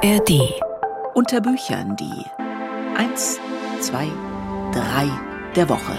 [0.00, 0.54] ARD.
[1.14, 2.24] Unter Büchern die
[2.96, 3.40] 1,
[3.80, 4.06] 2,
[4.72, 5.10] 3
[5.56, 5.96] der Woche.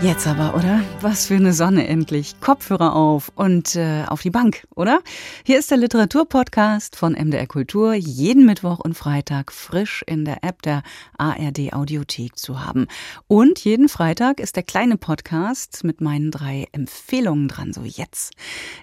[0.00, 0.82] Jetzt aber, oder?
[1.02, 2.40] Was für eine Sonne endlich.
[2.40, 5.00] Kopfhörer auf und äh, auf die Bank, oder?
[5.44, 10.62] Hier ist der Literaturpodcast von MDR Kultur, jeden Mittwoch und Freitag frisch in der App
[10.62, 10.82] der
[11.18, 12.86] ARD Audiothek zu haben.
[13.26, 18.32] Und jeden Freitag ist der kleine Podcast mit meinen drei Empfehlungen dran, so jetzt.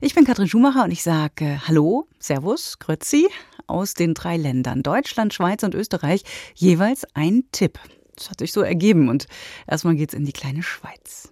[0.02, 3.28] Ich bin Katrin Schumacher und ich sage äh, Hallo, Servus, Grüezi
[3.68, 6.24] aus den drei Ländern Deutschland, Schweiz und Österreich
[6.56, 7.80] jeweils ein Tipp.
[8.16, 9.10] Das hat sich so ergeben.
[9.10, 9.28] Und
[9.68, 11.30] erstmal geht's in die kleine Schweiz.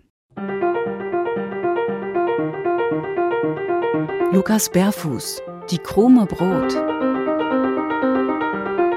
[4.32, 6.93] Lukas Bärfuß, Die krume Brot.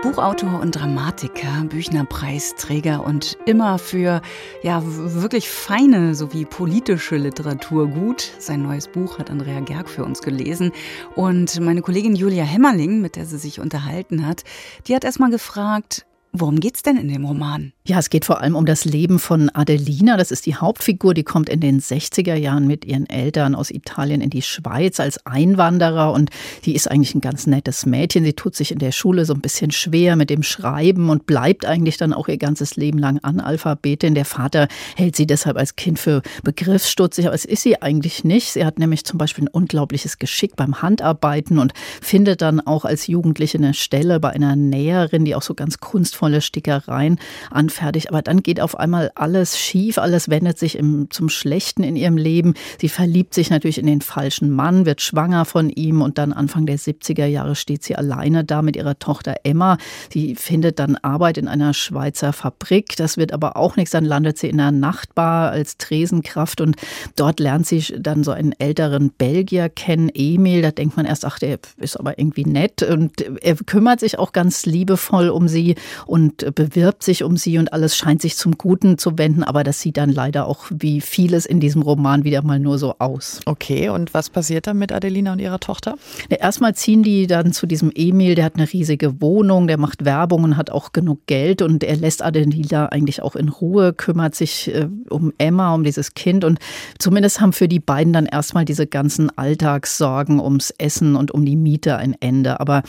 [0.06, 4.22] Buchautor und Dramatiker, Büchnerpreisträger und immer für
[4.62, 8.30] ja wirklich feine sowie politische Literatur gut.
[8.38, 10.70] Sein neues Buch hat Andrea Gerg für uns gelesen
[11.16, 14.44] und meine Kollegin Julia Hemmerling, mit der sie sich unterhalten hat,
[14.86, 17.72] die hat erstmal gefragt, worum geht's denn in dem Roman?
[17.88, 20.16] Ja, es geht vor allem um das Leben von Adelina.
[20.16, 21.14] Das ist die Hauptfigur.
[21.14, 25.24] Die kommt in den 60er Jahren mit ihren Eltern aus Italien in die Schweiz als
[25.24, 26.12] Einwanderer.
[26.12, 26.30] Und
[26.64, 28.24] die ist eigentlich ein ganz nettes Mädchen.
[28.24, 31.64] Sie tut sich in der Schule so ein bisschen schwer mit dem Schreiben und bleibt
[31.64, 34.16] eigentlich dann auch ihr ganzes Leben lang Analphabetin.
[34.16, 37.26] Der Vater hält sie deshalb als Kind für begriffsstutzig.
[37.26, 38.54] Aber es ist sie eigentlich nicht.
[38.54, 43.06] Sie hat nämlich zum Beispiel ein unglaubliches Geschick beim Handarbeiten und findet dann auch als
[43.06, 48.10] Jugendliche eine Stelle bei einer Näherin, die auch so ganz kunstvolle Stickereien anfängt fertig.
[48.10, 52.16] Aber dann geht auf einmal alles schief, alles wendet sich im, zum Schlechten in ihrem
[52.16, 52.54] Leben.
[52.80, 56.66] Sie verliebt sich natürlich in den falschen Mann, wird schwanger von ihm und dann Anfang
[56.66, 59.78] der 70er Jahre steht sie alleine da mit ihrer Tochter Emma.
[60.12, 62.96] Sie findet dann Arbeit in einer Schweizer Fabrik.
[62.96, 63.92] Das wird aber auch nichts.
[63.92, 66.76] Dann landet sie in einer Nachtbar als Tresenkraft und
[67.16, 70.62] dort lernt sie dann so einen älteren Belgier kennen, Emil.
[70.62, 74.32] Da denkt man erst, ach, der ist aber irgendwie nett und er kümmert sich auch
[74.32, 78.56] ganz liebevoll um sie und bewirbt sich um sie und und alles scheint sich zum
[78.58, 82.42] Guten zu wenden, aber das sieht dann leider auch wie vieles in diesem Roman wieder
[82.42, 83.40] mal nur so aus.
[83.44, 85.96] Okay, und was passiert dann mit Adelina und ihrer Tochter?
[86.28, 90.44] erstmal ziehen die dann zu diesem Emil, der hat eine riesige Wohnung, der macht Werbung
[90.44, 94.72] und hat auch genug Geld und er lässt Adelina eigentlich auch in Ruhe, kümmert sich
[94.72, 96.60] äh, um Emma, um dieses Kind und
[96.98, 101.56] zumindest haben für die beiden dann erstmal diese ganzen Alltagssorgen ums Essen und um die
[101.56, 102.60] Miete ein Ende.
[102.60, 102.82] Aber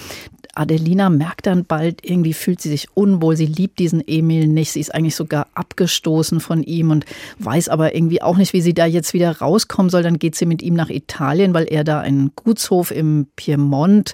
[0.57, 4.79] Adelina merkt dann bald, irgendwie fühlt sie sich unwohl, sie liebt diesen Emil nicht, sie
[4.79, 7.05] ist eigentlich sogar abgestoßen von ihm und
[7.39, 10.03] weiß aber irgendwie auch nicht, wie sie da jetzt wieder rauskommen soll.
[10.03, 14.13] Dann geht sie mit ihm nach Italien, weil er da einen Gutshof im Piemont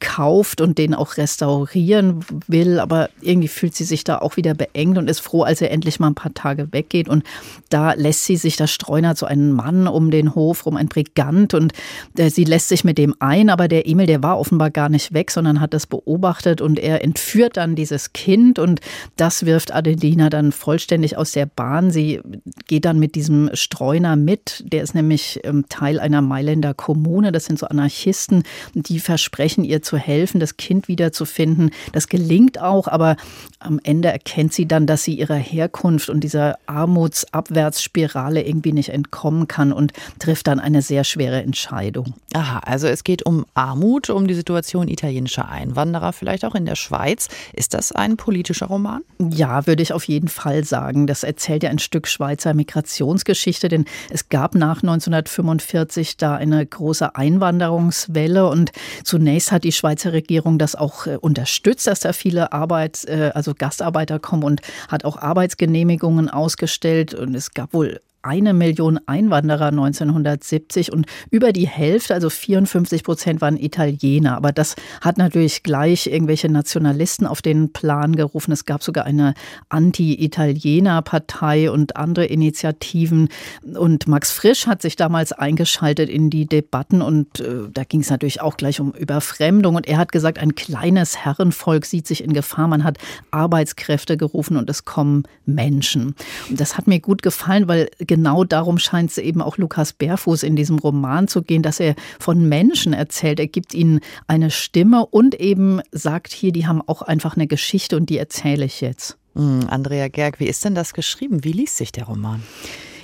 [0.00, 4.98] kauft und den auch restaurieren will, aber irgendwie fühlt sie sich da auch wieder beengt
[4.98, 7.08] und ist froh, als er endlich mal ein paar Tage weggeht.
[7.08, 7.24] Und
[7.70, 11.54] da lässt sie sich, da streunert so einen Mann um den Hof, um ein Brigant.
[11.54, 11.72] Und
[12.18, 15.14] äh, sie lässt sich mit dem ein, aber der Emil, der war offenbar gar nicht
[15.14, 16.60] weg, sondern hat das beobachtet.
[16.60, 18.58] Und er entführt dann dieses Kind.
[18.58, 18.80] Und
[19.16, 21.90] das wirft Adelina dann vollständig aus der Bahn.
[21.90, 22.20] Sie
[22.66, 27.46] geht dann mit diesem Streuner mit, der ist nämlich ähm, Teil einer Mailänder Kommune, das
[27.46, 28.42] sind so Anarchisten,
[28.74, 31.70] die versprechen ihr zu helfen, das Kind wiederzufinden.
[31.92, 33.16] Das gelingt auch, aber
[33.58, 39.48] am Ende erkennt sie dann, dass sie ihrer Herkunft und dieser Armutsabwärtsspirale irgendwie nicht entkommen
[39.48, 42.14] kann und trifft dann eine sehr schwere Entscheidung.
[42.32, 46.76] Aha, also es geht um Armut, um die Situation italienischer Einwanderer, vielleicht auch in der
[46.76, 47.28] Schweiz.
[47.52, 49.02] Ist das ein politischer Roman?
[49.18, 51.06] Ja, würde ich auf jeden Fall sagen.
[51.06, 57.14] Das erzählt ja ein Stück Schweizer Migrationsgeschichte, denn es gab nach 1945 da eine große
[57.14, 58.72] Einwanderungswelle und
[59.04, 63.54] zunächst hat die Schweizer Regierung das auch äh, unterstützt, dass da viele Arbeit, äh, also
[63.56, 67.14] Gastarbeiter kommen und hat auch Arbeitsgenehmigungen ausgestellt.
[67.14, 73.40] Und es gab wohl eine Million Einwanderer 1970 und über die Hälfte, also 54 Prozent,
[73.40, 74.36] waren Italiener.
[74.36, 78.52] Aber das hat natürlich gleich irgendwelche Nationalisten auf den Plan gerufen.
[78.52, 79.34] Es gab sogar eine
[79.68, 83.28] Anti-Italiener-Partei und andere Initiativen.
[83.62, 88.10] Und Max Frisch hat sich damals eingeschaltet in die Debatten und äh, da ging es
[88.10, 89.74] natürlich auch gleich um Überfremdung.
[89.74, 92.68] Und er hat gesagt, ein kleines Herrenvolk sieht sich in Gefahr.
[92.68, 92.96] Man hat
[93.30, 96.14] Arbeitskräfte gerufen und es kommen Menschen.
[96.48, 100.44] Und das hat mir gut gefallen, weil genau darum scheint es eben auch Lukas Bärfuß
[100.44, 103.40] in diesem Roman zu gehen, dass er von Menschen erzählt.
[103.40, 107.96] Er gibt ihnen eine Stimme und eben sagt hier, die haben auch einfach eine Geschichte
[107.96, 109.18] und die erzähle ich jetzt.
[109.34, 111.42] Hm, Andrea Gerg, wie ist denn das geschrieben?
[111.42, 112.40] Wie liest sich der Roman?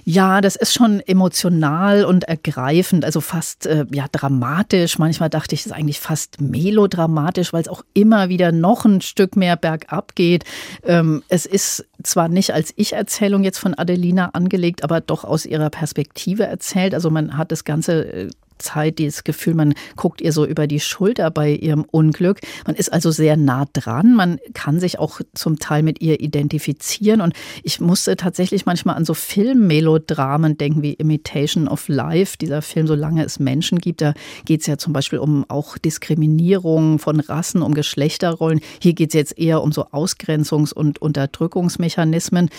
[0.04, 4.98] Ja, das ist schon emotional und ergreifend, also fast äh, ja dramatisch.
[4.98, 9.00] Manchmal dachte ich, es ist eigentlich fast melodramatisch, weil es auch immer wieder noch ein
[9.00, 10.44] Stück mehr bergab geht.
[10.84, 15.70] Ähm, es ist zwar nicht als Ich-Erzählung jetzt von Adelina angelegt, aber doch aus ihrer
[15.70, 16.94] Perspektive erzählt.
[16.94, 20.80] Also man hat das Ganze äh, Zeit dieses Gefühl, man guckt ihr so über die
[20.80, 22.40] Schulter bei ihrem Unglück.
[22.66, 24.14] Man ist also sehr nah dran.
[24.14, 27.20] Man kann sich auch zum Teil mit ihr identifizieren.
[27.20, 32.86] Und ich musste tatsächlich manchmal an so Filmmelodramen denken wie Imitation of Life, dieser Film,
[32.86, 34.00] solange es Menschen gibt.
[34.00, 34.14] Da
[34.44, 38.60] geht es ja zum Beispiel um auch Diskriminierung von Rassen, um Geschlechterrollen.
[38.80, 42.50] Hier geht es jetzt eher um so Ausgrenzungs- und Unterdrückungsmechanismen.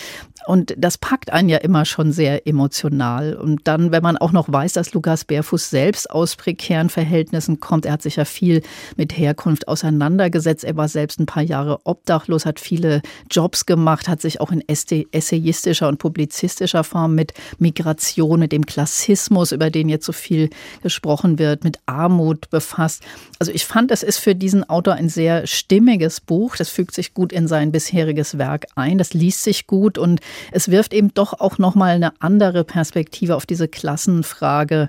[0.46, 3.34] Und das packt einen ja immer schon sehr emotional.
[3.34, 7.86] Und dann, wenn man auch noch weiß, dass Lukas Bärfuß selbst aus prekären Verhältnissen kommt,
[7.86, 8.62] er hat sich ja viel
[8.96, 10.64] mit Herkunft auseinandergesetzt.
[10.64, 14.62] Er war selbst ein paar Jahre obdachlos, hat viele Jobs gemacht, hat sich auch in
[14.68, 20.50] essayistischer und publizistischer Form mit Migration, mit dem Klassismus, über den jetzt so viel
[20.82, 23.02] gesprochen wird, mit Armut befasst.
[23.38, 26.56] Also ich fand, es ist für diesen Autor ein sehr stimmiges Buch.
[26.56, 28.98] Das fügt sich gut in sein bisheriges Werk ein.
[28.98, 33.46] Das liest sich gut und es wirft eben doch auch nochmal eine andere Perspektive auf
[33.46, 34.88] diese Klassenfrage,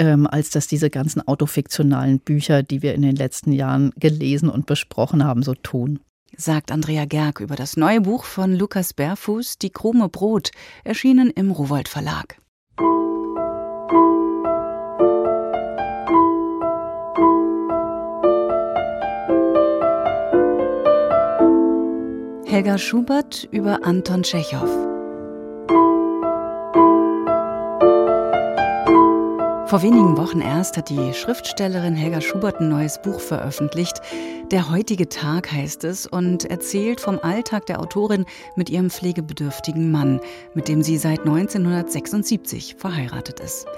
[0.00, 4.66] ähm, als dass diese ganzen autofiktionalen Bücher, die wir in den letzten Jahren gelesen und
[4.66, 6.00] besprochen haben, so tun
[6.36, 10.52] sagt Andrea Gerg über das neue Buch von Lukas Bärfuß, Die krume Brot,
[10.84, 12.36] erschienen im Rowold Verlag.
[22.46, 24.89] Helga Schubert über Anton Tschechow.
[29.70, 34.00] Vor wenigen Wochen erst hat die Schriftstellerin Helga Schubert ein neues Buch veröffentlicht.
[34.50, 38.26] Der heutige Tag heißt es und erzählt vom Alltag der Autorin
[38.56, 40.20] mit ihrem pflegebedürftigen Mann,
[40.54, 43.68] mit dem sie seit 1976 verheiratet ist.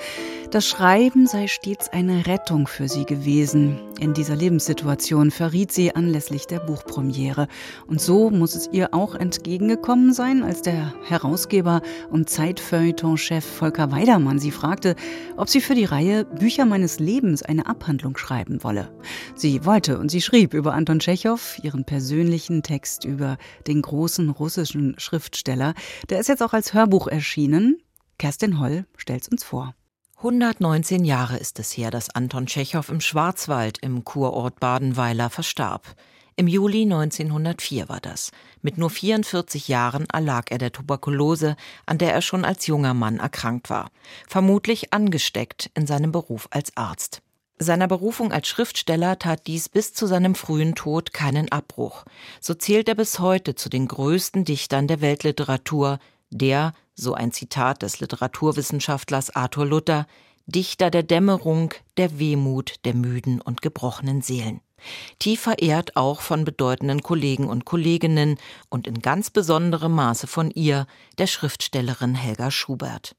[0.50, 3.78] Das Schreiben sei stets eine Rettung für sie gewesen.
[4.02, 7.46] In dieser Lebenssituation verriet sie anlässlich der Buchpremiere.
[7.86, 14.40] Und so muss es ihr auch entgegengekommen sein, als der Herausgeber und Zeitfeuilleton-Chef Volker Weidermann
[14.40, 14.96] sie fragte,
[15.36, 18.92] ob sie für die Reihe Bücher meines Lebens eine Abhandlung schreiben wolle.
[19.36, 23.36] Sie wollte und sie schrieb über Anton Tschechow ihren persönlichen Text über
[23.68, 25.74] den großen russischen Schriftsteller.
[26.10, 27.76] Der ist jetzt auch als Hörbuch erschienen.
[28.18, 29.76] Kerstin Holl stellt's uns vor.
[30.22, 35.96] 119 Jahre ist es her, dass Anton Tschechow im Schwarzwald im Kurort Badenweiler verstarb.
[36.36, 38.30] Im Juli 1904 war das.
[38.60, 43.18] Mit nur 44 Jahren erlag er der Tuberkulose, an der er schon als junger Mann
[43.18, 43.90] erkrankt war.
[44.28, 47.20] Vermutlich angesteckt in seinem Beruf als Arzt.
[47.58, 52.04] Seiner Berufung als Schriftsteller tat dies bis zu seinem frühen Tod keinen Abbruch.
[52.40, 55.98] So zählt er bis heute zu den größten Dichtern der Weltliteratur,
[56.30, 60.06] der, so ein Zitat des Literaturwissenschaftlers Arthur Luther,
[60.46, 64.60] Dichter der Dämmerung, der Wehmut der müden und gebrochenen Seelen.
[65.18, 68.38] Tief verehrt auch von bedeutenden Kollegen und Kolleginnen
[68.68, 70.86] und in ganz besonderem Maße von ihr,
[71.18, 73.14] der Schriftstellerin Helga Schubert.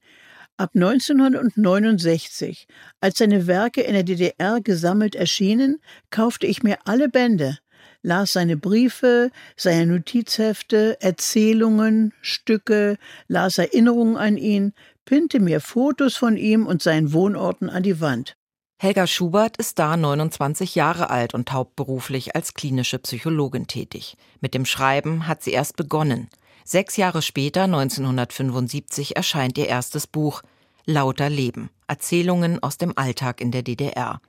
[0.57, 2.67] Ab 1969,
[2.99, 7.57] als seine Werke in der DDR gesammelt erschienen, kaufte ich mir alle Bände,
[8.03, 12.97] las seine Briefe, seine Notizhefte, Erzählungen, Stücke,
[13.27, 14.73] las Erinnerungen an ihn,
[15.05, 18.35] pinte mir Fotos von ihm und seinen Wohnorten an die Wand.
[18.79, 24.17] Helga Schubert ist da 29 Jahre alt und hauptberuflich als klinische Psychologin tätig.
[24.41, 26.27] Mit dem Schreiben hat sie erst begonnen.
[26.65, 30.43] Sechs Jahre später, 1975, erscheint ihr erstes Buch
[30.85, 31.69] Lauter Leben.
[31.87, 34.19] Erzählungen aus dem Alltag in der DDR.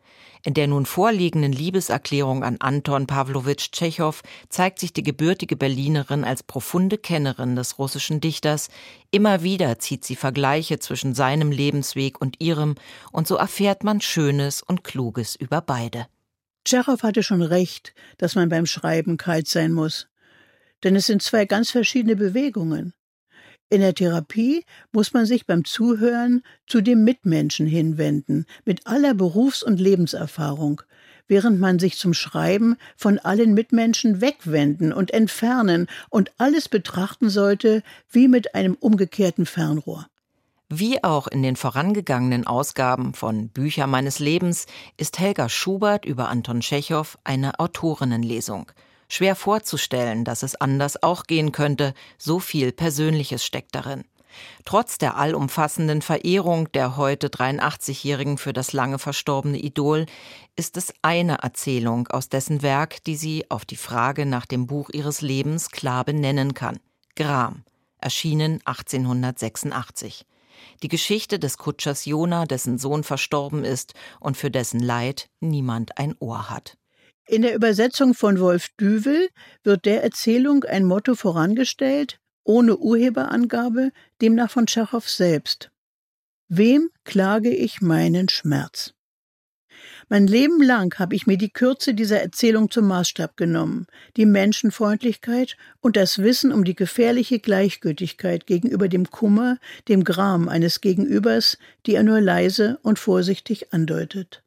[0.45, 6.45] In der nun vorliegenden Liebeserklärung an Anton Pawlowitsch Tschechow zeigt sich die gebürtige Berlinerin als
[6.45, 8.69] profunde Kennerin des russischen Dichters.
[9.11, 12.77] Immer wieder zieht sie Vergleiche zwischen seinem Lebensweg und ihrem,
[13.11, 16.07] und so erfährt man Schönes und Kluges über beide.
[16.65, 20.07] Tschechow hatte schon recht, dass man beim Schreiben kalt sein muss.
[20.85, 22.93] Denn es sind zwei ganz verschiedene Bewegungen.
[23.75, 29.65] In der Therapie muss man sich beim Zuhören zu dem Mitmenschen hinwenden, mit aller Berufs-
[29.65, 30.83] und Lebenserfahrung,
[31.27, 37.83] während man sich zum Schreiben von allen Mitmenschen wegwenden und entfernen und alles betrachten sollte
[38.09, 40.07] wie mit einem umgekehrten Fernrohr.
[40.69, 44.67] Wie auch in den vorangegangenen Ausgaben von Bücher meines Lebens
[44.99, 48.71] ist Helga Schubert über Anton Tschechow eine Autorinnenlesung–
[49.09, 54.05] Schwer vorzustellen, dass es anders auch gehen könnte, so viel Persönliches steckt darin.
[54.65, 60.07] Trotz der allumfassenden Verehrung der heute 83-Jährigen für das lange verstorbene Idol
[60.57, 64.91] ist es eine Erzählung aus dessen Werk, die sie auf die Frage nach dem Buch
[64.93, 66.81] ihres Lebens klar benennen kann.
[67.17, 67.65] Gram,
[68.01, 70.27] erschienen 1886.
[70.83, 76.15] Die Geschichte des Kutschers Jona, dessen Sohn verstorben ist und für dessen Leid niemand ein
[76.21, 76.77] Ohr hat.
[77.27, 79.31] In der Übersetzung von Wolf Düvel
[79.63, 85.71] wird der Erzählung ein Motto vorangestellt, ohne Urheberangabe, demnach von Tschechow selbst.
[86.49, 88.93] Wem klage ich meinen Schmerz?
[90.11, 93.87] Mein Leben lang habe ich mir die Kürze dieser Erzählung zum Maßstab genommen,
[94.19, 100.83] die Menschenfreundlichkeit und das Wissen um die gefährliche Gleichgültigkeit gegenüber dem Kummer, dem Gram eines
[100.83, 104.44] Gegenübers, die er nur leise und vorsichtig andeutet.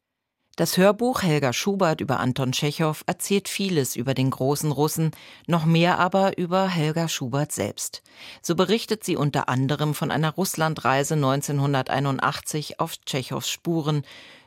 [0.58, 5.12] Das Hörbuch Helga Schubert über Anton Tschechow erzählt vieles über den großen Russen,
[5.46, 8.02] noch mehr aber über Helga Schubert selbst.
[8.42, 14.02] So berichtet sie unter anderem von einer Russlandreise 1981 auf Tschechows Spuren,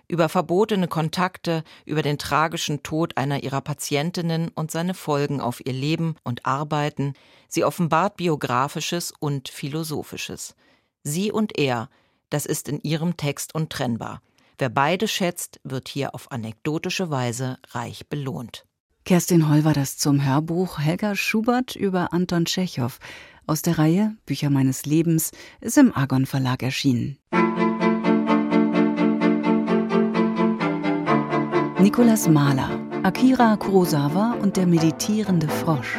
[0.09, 5.71] über verbotene Kontakte, über den tragischen Tod einer ihrer Patientinnen und seine Folgen auf ihr
[5.71, 7.13] Leben und Arbeiten.
[7.47, 10.55] Sie offenbart biografisches und philosophisches.
[11.03, 11.89] Sie und er,
[12.29, 14.21] das ist in ihrem Text untrennbar.
[14.61, 18.67] Wer beide schätzt, wird hier auf anekdotische Weise reich belohnt.
[19.05, 22.99] Kerstin Holl war das zum Hörbuch Helga Schubert über Anton Tschechow.
[23.47, 27.17] Aus der Reihe Bücher meines Lebens ist im Argon Verlag erschienen.
[31.79, 32.69] Nicolas Mahler,
[33.01, 35.97] Akira Kurosawa und der meditierende Frosch.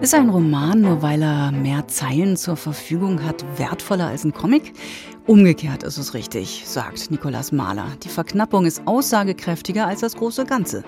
[0.00, 4.72] Ist ein Roman, nur weil er mehr Zeilen zur Verfügung hat, wertvoller als ein Comic?
[5.26, 7.86] Umgekehrt ist es richtig, sagt Nikolaus Mahler.
[8.02, 10.84] Die Verknappung ist aussagekräftiger als das große Ganze.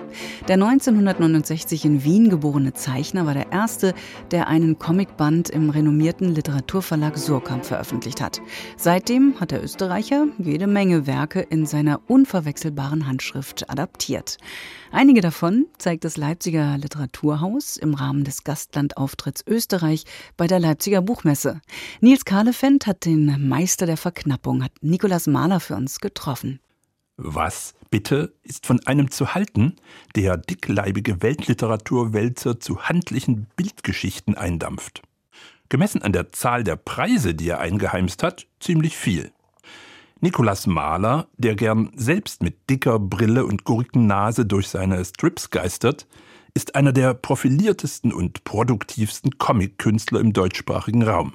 [0.47, 3.95] Der 1969 in Wien geborene Zeichner war der erste,
[4.29, 8.39] der einen Comicband im renommierten Literaturverlag Surkamp veröffentlicht hat.
[8.75, 14.37] Seitdem hat der Österreicher jede Menge Werke in seiner unverwechselbaren Handschrift adaptiert.
[14.99, 20.05] Einige davon zeigt das Leipziger Literaturhaus im Rahmen des Gastlandauftritts Österreich
[20.37, 21.61] bei der Leipziger Buchmesse.
[22.01, 26.59] Nils Kahlefeld hat den Meister der Verknappung, hat Nikolaus Mahler für uns getroffen.
[27.15, 29.75] Was, bitte, ist von einem zu halten,
[30.15, 35.03] der dickleibige Weltliteraturwälzer zu handlichen Bildgeschichten eindampft?
[35.69, 39.31] Gemessen an der Zahl der Preise, die er eingeheimst hat, ziemlich viel.
[40.19, 46.07] Nikolaus Mahler, der gern selbst mit dicker Brille und Gurkennase durch seine Strips geistert,
[46.53, 51.33] ist einer der profiliertesten und produktivsten Comic-Künstler im deutschsprachigen Raum.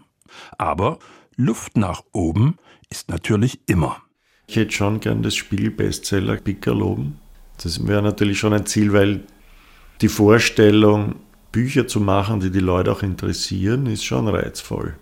[0.59, 0.99] Aber
[1.37, 2.57] Luft nach oben
[2.91, 4.03] ist natürlich immer.
[4.49, 7.19] Ich hätte schon gern das Spiegel-Bestseller Pickerloben.
[7.63, 9.25] Das wäre natürlich schon ein Ziel, weil
[10.01, 11.15] die Vorstellung,
[11.53, 14.97] Bücher zu machen, die die Leute auch interessieren, ist schon reizvoll.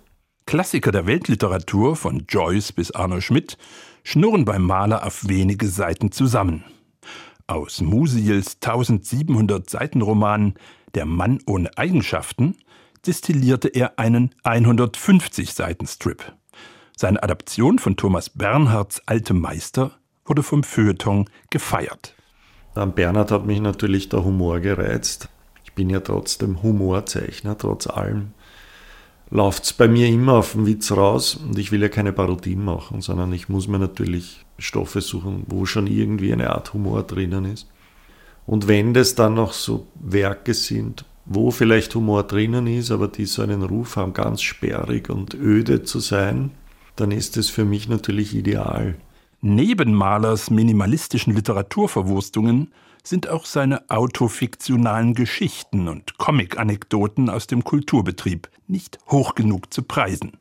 [0.50, 3.56] Klassiker der Weltliteratur von Joyce bis Arno Schmidt
[4.02, 6.64] schnurren beim Maler auf wenige Seiten zusammen.
[7.46, 10.54] Aus Musiels 1700 Seitenroman
[10.96, 12.56] Der Mann ohne Eigenschaften
[13.06, 16.32] destillierte er einen 150 Seiten Strip.
[16.96, 19.92] Seine Adaption von Thomas Bernhards Alte Meister
[20.24, 22.16] wurde vom Feuilleton gefeiert.
[22.74, 25.28] An Bernhard hat mich natürlich der Humor gereizt.
[25.62, 28.32] Ich bin ja trotzdem Humorzeichner, trotz allem
[29.30, 32.64] läuft es bei mir immer auf den Witz raus und ich will ja keine Parodien
[32.64, 37.44] machen, sondern ich muss mir natürlich Stoffe suchen, wo schon irgendwie eine Art Humor drinnen
[37.44, 37.68] ist.
[38.46, 43.26] Und wenn das dann noch so Werke sind, wo vielleicht Humor drinnen ist, aber die
[43.26, 46.50] so einen Ruf haben, ganz sperrig und öde zu sein,
[46.96, 48.96] dann ist es für mich natürlich ideal.
[49.40, 52.72] Neben Malers minimalistischen Literaturverwurstungen
[53.06, 60.32] sind auch seine autofiktionalen Geschichten und Comic-Anekdoten aus dem Kulturbetrieb nicht hoch genug zu preisen.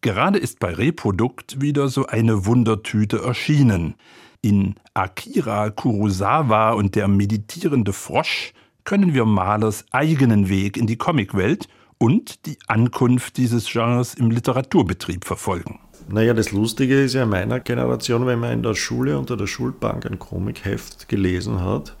[0.00, 3.94] Gerade ist bei Reprodukt wieder so eine Wundertüte erschienen.
[4.42, 8.52] In Akira Kurosawa und der meditierende Frosch
[8.84, 11.68] können wir Malers eigenen Weg in die Comicwelt
[11.98, 15.80] und die Ankunft dieses Genres im Literaturbetrieb verfolgen.
[16.08, 19.46] Naja, das Lustige ist ja in meiner Generation, wenn man in der Schule unter der
[19.46, 21.96] Schulbank ein Comicheft gelesen hat,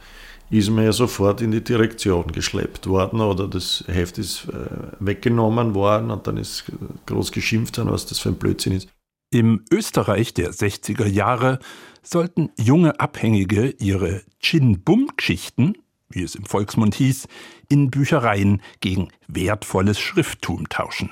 [0.48, 4.68] ist man ja sofort in die Direktion geschleppt worden oder das Heft ist äh,
[5.00, 6.64] weggenommen worden und dann ist
[7.06, 8.88] groß geschimpft worden, was das für ein Blödsinn ist.
[9.32, 11.58] Im Österreich der 60er Jahre
[12.02, 15.74] sollten junge Abhängige ihre Chin-Bum-Geschichten,
[16.08, 17.26] wie es im Volksmund hieß,
[17.68, 21.10] in Büchereien gegen wertvolles Schrifttum tauschen.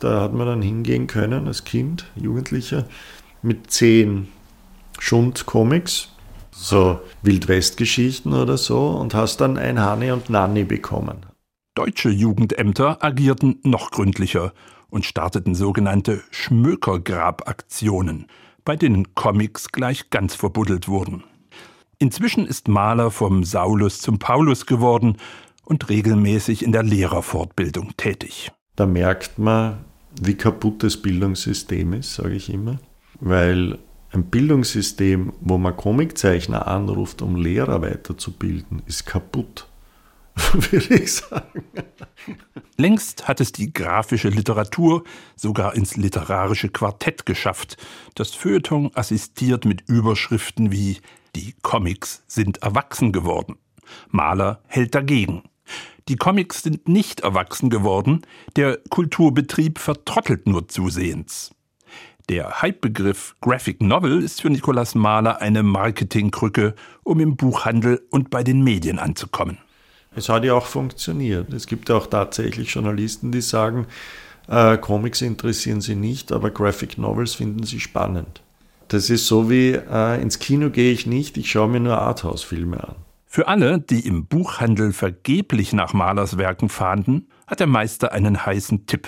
[0.00, 2.86] Da hat man dann hingehen können als Kind, Jugendlicher,
[3.42, 4.28] mit zehn
[4.98, 6.08] Schund-Comics
[6.52, 11.26] so Wildwest-Geschichten oder so und hast dann ein Hani und Nanni bekommen.
[11.74, 14.52] Deutsche Jugendämter agierten noch gründlicher
[14.90, 18.26] und starteten sogenannte Schmökergrabaktionen,
[18.64, 21.24] bei denen Comics gleich ganz verbuddelt wurden.
[21.98, 25.16] Inzwischen ist Mahler vom Saulus zum Paulus geworden
[25.64, 28.50] und regelmäßig in der Lehrerfortbildung tätig.
[28.74, 29.84] Da merkt man,
[30.20, 32.78] wie kaputt das Bildungssystem ist, sage ich immer,
[33.20, 33.78] weil
[34.12, 39.66] ein Bildungssystem, wo man Comiczeichner anruft, um Lehrer weiterzubilden, ist kaputt.
[40.52, 41.64] würde ich sagen.
[42.76, 45.04] Längst hat es die grafische Literatur
[45.36, 47.76] sogar ins literarische Quartett geschafft.
[48.14, 50.98] Das Feuilleton assistiert mit Überschriften wie
[51.36, 53.56] Die Comics sind erwachsen geworden.
[54.10, 55.42] Maler hält dagegen.
[56.10, 58.22] Die Comics sind nicht erwachsen geworden,
[58.56, 61.52] der Kulturbetrieb vertrottelt nur zusehends.
[62.28, 66.74] Der Hypebegriff Graphic Novel ist für Nikolaus Mahler eine Marketingkrücke,
[67.04, 69.58] um im Buchhandel und bei den Medien anzukommen.
[70.16, 71.54] Es hat ja auch funktioniert.
[71.54, 73.86] Es gibt auch tatsächlich Journalisten, die sagen,
[74.48, 78.42] äh, Comics interessieren sie nicht, aber Graphic Novels finden sie spannend.
[78.88, 82.82] Das ist so wie äh, ins Kino gehe ich nicht, ich schaue mir nur Arthouse-Filme
[82.82, 82.96] an.
[83.32, 88.86] Für alle, die im Buchhandel vergeblich nach Malers Werken fahnden, hat der Meister einen heißen
[88.86, 89.06] Tipp.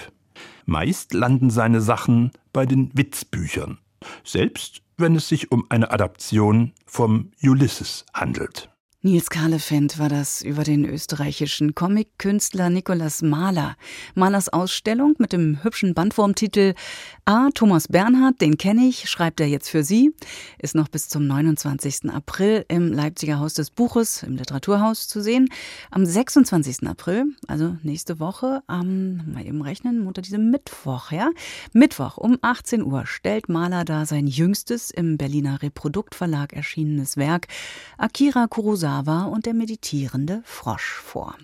[0.65, 3.79] Meist landen seine Sachen bei den Witzbüchern,
[4.23, 8.72] selbst wenn es sich um eine Adaption vom Ulysses handelt.
[9.05, 13.77] Nils Kahlefeld war das über den österreichischen Comic-Künstler Nikolaus Mahler.
[14.15, 16.75] Mahlers Ausstellung mit dem hübschen Bandwurmtitel
[17.25, 17.49] A.
[17.53, 20.15] Thomas Bernhard, den kenne ich, schreibt er jetzt für Sie,
[20.61, 22.11] ist noch bis zum 29.
[22.11, 25.49] April im Leipziger Haus des Buches, im Literaturhaus zu sehen.
[25.91, 26.87] Am 26.
[26.87, 31.31] April, also nächste Woche, am, mal eben rechnen, unter diesem Mittwoch, ja?
[31.73, 37.49] Mittwoch um 18 Uhr stellt Mahler da sein jüngstes im Berliner Reproduktverlag erschienenes Werk
[37.99, 41.35] Akira Kurosawa Kurosawa und der meditierende Frosch vor.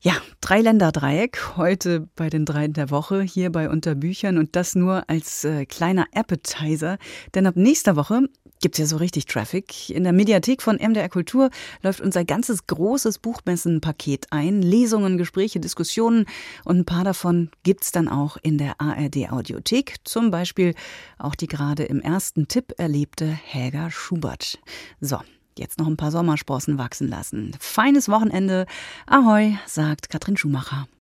[0.00, 5.44] Ja, Dreiländer-Dreieck heute bei den Dreien der Woche hier bei Unterbüchern und das nur als
[5.44, 6.98] äh, kleiner Appetizer,
[7.34, 8.28] denn ab nächster Woche
[8.60, 9.88] gibt's ja so richtig Traffic.
[9.88, 11.48] In der Mediathek von MDR Kultur
[11.82, 14.60] läuft unser ganzes großes Buchmessenpaket ein.
[14.60, 16.26] Lesungen, Gespräche, Diskussionen
[16.64, 19.96] und ein paar davon gibt's dann auch in der ARD Audiothek.
[20.04, 20.74] Zum Beispiel
[21.18, 24.58] auch die gerade im ersten Tipp erlebte Helga Schubert.
[25.00, 25.18] So,
[25.56, 27.52] Jetzt noch ein paar Sommersprossen wachsen lassen.
[27.60, 28.66] Feines Wochenende.
[29.06, 30.88] Ahoi, sagt Katrin Schumacher.